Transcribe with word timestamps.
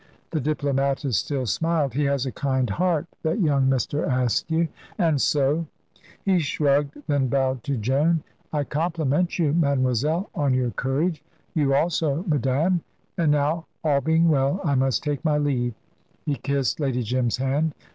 The 0.31 0.41
diplomatist 0.41 1.19
still 1.23 1.45
smiled. 1.45 1.93
"He 1.93 2.05
has 2.05 2.25
a 2.25 2.31
kind 2.31 2.67
heart, 2.71 3.05
that 3.21 3.39
young 3.39 3.67
Mr. 3.69 4.01
Askew, 4.03 4.67
and 4.97 5.21
so" 5.21 5.67
he 6.25 6.39
shrugged, 6.39 6.95
then 7.05 7.27
bowed 7.27 7.63
to 7.65 7.77
Joan. 7.77 8.23
"I 8.51 8.63
compliment 8.63 9.37
you, 9.37 9.53
mademoiselle, 9.53 10.31
on 10.33 10.55
your 10.55 10.71
courage. 10.71 11.23
You 11.53 11.75
also, 11.75 12.23
madame. 12.27 12.81
And 13.15 13.31
now, 13.31 13.67
all 13.83 14.01
being 14.01 14.27
well, 14.27 14.59
I 14.63 14.73
must 14.73 15.03
take 15.03 15.23
my 15.23 15.37
leave"; 15.37 15.75
he 16.25 16.33
kissed 16.33 16.79
Lady 16.79 17.03
Jim's 17.03 17.37
hand. 17.37 17.75